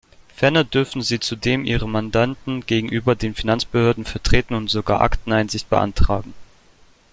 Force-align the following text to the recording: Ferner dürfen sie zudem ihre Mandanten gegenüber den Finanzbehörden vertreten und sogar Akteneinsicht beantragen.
Ferner 0.35 0.63
dürfen 0.65 1.03
sie 1.03 1.19
zudem 1.19 1.63
ihre 1.63 1.87
Mandanten 1.87 2.65
gegenüber 2.65 3.15
den 3.15 3.35
Finanzbehörden 3.35 4.03
vertreten 4.03 4.55
und 4.55 4.67
sogar 4.67 5.01
Akteneinsicht 5.01 5.69
beantragen. 5.69 6.33